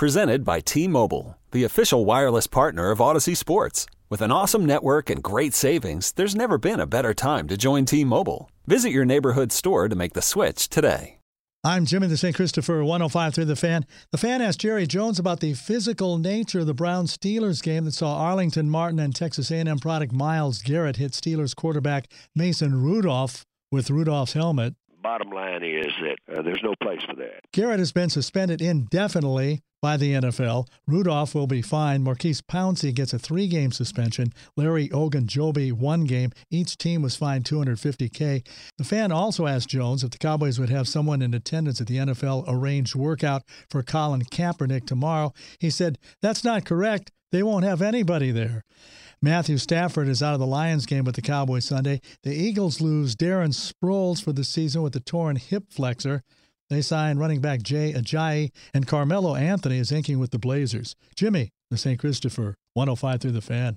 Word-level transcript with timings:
Presented 0.00 0.46
by 0.46 0.60
T 0.60 0.88
Mobile, 0.88 1.36
the 1.50 1.64
official 1.64 2.06
wireless 2.06 2.46
partner 2.46 2.90
of 2.90 3.00
Audacy 3.00 3.36
Sports. 3.36 3.84
With 4.08 4.22
an 4.22 4.32
awesome 4.32 4.64
network 4.64 5.10
and 5.10 5.22
great 5.22 5.52
savings, 5.52 6.12
there's 6.12 6.34
never 6.34 6.56
been 6.56 6.80
a 6.80 6.86
better 6.86 7.12
time 7.12 7.46
to 7.48 7.58
join 7.58 7.84
T 7.84 8.02
Mobile. 8.02 8.50
Visit 8.66 8.92
your 8.92 9.04
neighborhood 9.04 9.52
store 9.52 9.90
to 9.90 9.94
make 9.94 10.14
the 10.14 10.22
switch 10.22 10.70
today. 10.70 11.18
I'm 11.62 11.84
Jimmy 11.84 12.06
the 12.06 12.16
St. 12.16 12.34
Christopher, 12.34 12.82
105 12.82 13.34
through 13.34 13.44
the 13.44 13.56
fan. 13.56 13.84
The 14.10 14.16
fan 14.16 14.40
asked 14.40 14.62
Jerry 14.62 14.86
Jones 14.86 15.18
about 15.18 15.40
the 15.40 15.52
physical 15.52 16.16
nature 16.16 16.60
of 16.60 16.66
the 16.66 16.72
Brown 16.72 17.04
Steelers 17.04 17.62
game 17.62 17.84
that 17.84 17.92
saw 17.92 18.16
Arlington 18.16 18.70
Martin 18.70 19.00
and 19.00 19.14
Texas 19.14 19.50
A&M 19.50 19.80
product 19.80 20.14
Myles 20.14 20.62
Garrett 20.62 20.96
hit 20.96 21.12
Steelers 21.12 21.54
quarterback 21.54 22.10
Mason 22.34 22.82
Rudolph 22.82 23.44
with 23.70 23.90
Rudolph's 23.90 24.32
helmet. 24.32 24.76
Bottom 25.02 25.28
line 25.28 25.62
is 25.62 25.92
that 26.00 26.38
uh, 26.38 26.40
there's 26.40 26.62
no 26.62 26.72
place 26.82 27.02
for 27.06 27.16
that. 27.16 27.40
Garrett 27.52 27.80
has 27.80 27.92
been 27.92 28.08
suspended 28.08 28.62
indefinitely 28.62 29.60
by 29.80 29.96
the 29.96 30.12
NFL. 30.12 30.66
Rudolph 30.86 31.34
will 31.34 31.46
be 31.46 31.62
fined. 31.62 32.04
Maurkice 32.04 32.40
Pouncey 32.40 32.94
gets 32.94 33.12
a 33.12 33.18
three 33.18 33.46
game 33.46 33.72
suspension. 33.72 34.32
Larry 34.56 34.88
Ogunjobi, 34.88 35.72
one 35.72 36.04
game. 36.04 36.32
Each 36.50 36.76
team 36.76 37.02
was 37.02 37.16
fined 37.16 37.44
250K. 37.44 38.46
The 38.78 38.84
fan 38.84 39.12
also 39.12 39.46
asked 39.46 39.68
Jones 39.68 40.04
if 40.04 40.10
the 40.10 40.18
Cowboys 40.18 40.58
would 40.58 40.70
have 40.70 40.88
someone 40.88 41.22
in 41.22 41.34
attendance 41.34 41.80
at 41.80 41.86
the 41.86 41.96
NFL 41.96 42.44
arranged 42.46 42.94
workout 42.94 43.42
for 43.68 43.82
Colin 43.82 44.22
Kaepernick 44.22 44.86
tomorrow. 44.86 45.32
He 45.58 45.70
said, 45.70 45.98
That's 46.20 46.44
not 46.44 46.64
correct. 46.64 47.10
They 47.32 47.42
won't 47.42 47.64
have 47.64 47.80
anybody 47.80 48.32
there. 48.32 48.64
Matthew 49.22 49.58
Stafford 49.58 50.08
is 50.08 50.22
out 50.22 50.32
of 50.34 50.40
the 50.40 50.46
Lions 50.46 50.86
game 50.86 51.04
with 51.04 51.14
the 51.14 51.22
Cowboys 51.22 51.66
Sunday. 51.66 52.00
The 52.22 52.34
Eagles 52.34 52.80
lose 52.80 53.14
Darren 53.14 53.52
Sproles 53.52 54.22
for 54.22 54.32
the 54.32 54.44
season 54.44 54.82
with 54.82 54.96
a 54.96 55.00
torn 55.00 55.36
hip 55.36 55.64
flexor. 55.70 56.22
They 56.70 56.82
sign 56.82 57.18
running 57.18 57.40
back 57.40 57.62
Jay 57.62 57.92
Ajayi, 57.92 58.52
and 58.72 58.86
Carmelo 58.86 59.34
Anthony 59.34 59.78
is 59.78 59.90
inking 59.90 60.20
with 60.20 60.30
the 60.30 60.38
Blazers. 60.38 60.94
Jimmy, 61.16 61.50
the 61.68 61.76
St. 61.76 61.98
Christopher, 61.98 62.54
105 62.74 63.20
through 63.20 63.32
the 63.32 63.40
fan. 63.40 63.76